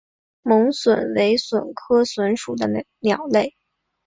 [0.41, 2.67] 猛隼为隼科隼属的
[3.01, 3.53] 鸟类。